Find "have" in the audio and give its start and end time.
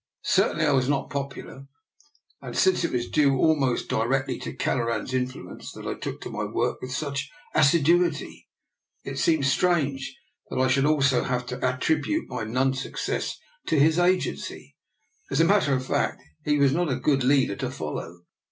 11.25-11.45